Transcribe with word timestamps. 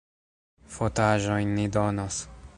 Fotaĵojn 0.77 1.53
ni 1.61 1.71
donos. 1.77 2.23